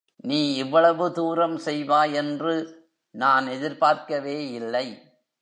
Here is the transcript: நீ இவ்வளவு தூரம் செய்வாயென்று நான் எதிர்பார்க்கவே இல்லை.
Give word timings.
நீ 0.23 0.53
இவ்வளவு 0.55 1.11
தூரம் 1.11 1.57
செய்வாயென்று 1.57 2.55
நான் 3.15 3.47
எதிர்பார்க்கவே 3.47 4.51
இல்லை. 4.51 4.87